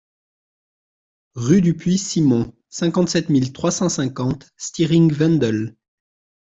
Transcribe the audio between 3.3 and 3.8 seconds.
trois